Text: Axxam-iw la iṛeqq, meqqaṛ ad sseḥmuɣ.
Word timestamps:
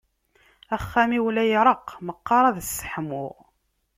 Axxam-iw 0.75 1.25
la 1.35 1.43
iṛeqq, 1.53 1.87
meqqaṛ 2.05 2.43
ad 2.45 2.57
sseḥmuɣ. 2.63 3.35